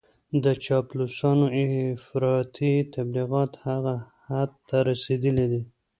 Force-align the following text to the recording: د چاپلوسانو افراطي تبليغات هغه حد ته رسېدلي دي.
د 0.43 0.45
چاپلوسانو 0.65 1.45
افراطي 1.95 2.73
تبليغات 2.95 3.51
هغه 3.67 3.95
حد 4.27 4.51
ته 4.67 4.77
رسېدلي 4.89 5.45
دي. 5.51 5.61